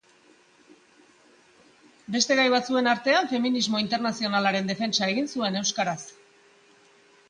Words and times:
Beste 2.17 2.39
gaien 2.41 2.57
artean 2.95 3.31
feminismo 3.37 3.85
internazionalaren 3.85 4.75
defentsa 4.75 5.15
egin 5.17 5.33
zuen, 5.37 5.65
euskaraz. 5.65 6.01